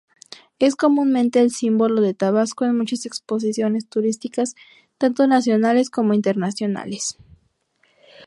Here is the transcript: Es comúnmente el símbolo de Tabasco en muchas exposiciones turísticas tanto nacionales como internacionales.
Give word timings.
Es 0.57 0.75
comúnmente 0.75 1.41
el 1.41 1.51
símbolo 1.51 2.01
de 2.01 2.15
Tabasco 2.15 2.65
en 2.65 2.75
muchas 2.75 3.05
exposiciones 3.05 3.87
turísticas 3.87 4.55
tanto 4.97 5.27
nacionales 5.27 5.91
como 5.91 6.15
internacionales. 6.15 7.19